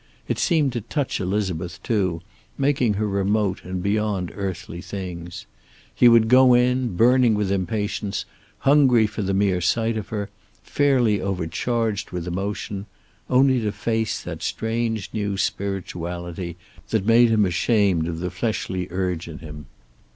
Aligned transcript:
It 0.27 0.39
seemed 0.39 0.73
to 0.73 0.81
touch 0.81 1.21
Elizabeth, 1.21 1.79
too, 1.83 2.21
making 2.57 2.95
her 2.95 3.07
remote 3.07 3.63
and 3.63 3.83
beyond 3.83 4.31
earthly 4.33 4.81
things. 4.81 5.45
He 5.93 6.07
would 6.07 6.27
go 6.27 6.55
in, 6.55 6.95
burning 6.95 7.35
with 7.35 7.51
impatience, 7.51 8.25
hungry 8.61 9.05
for 9.05 9.21
the 9.21 9.35
mere 9.35 9.61
sight 9.61 9.97
of 9.97 10.07
her, 10.09 10.31
fairly 10.63 11.21
overcharged 11.21 12.09
with 12.09 12.25
emotion, 12.27 12.87
only 13.29 13.61
to 13.61 13.71
face 13.71 14.23
that 14.23 14.41
strange 14.41 15.11
new 15.13 15.37
spirituality 15.37 16.57
that 16.89 17.05
made 17.05 17.29
him 17.29 17.45
ashamed 17.45 18.07
of 18.07 18.17
the 18.21 18.31
fleshly 18.31 18.87
urge 18.89 19.27
in 19.27 19.37
him. 19.37 19.67